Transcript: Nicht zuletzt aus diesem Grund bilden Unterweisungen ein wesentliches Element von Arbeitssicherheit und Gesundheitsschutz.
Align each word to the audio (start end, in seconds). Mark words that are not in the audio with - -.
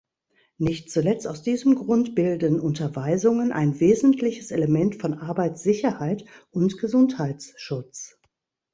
Nicht 0.57 0.89
zuletzt 0.89 1.27
aus 1.27 1.43
diesem 1.43 1.75
Grund 1.75 2.15
bilden 2.15 2.59
Unterweisungen 2.59 3.51
ein 3.51 3.79
wesentliches 3.79 4.49
Element 4.49 4.95
von 4.99 5.13
Arbeitssicherheit 5.13 6.25
und 6.49 6.79
Gesundheitsschutz. 6.79 8.17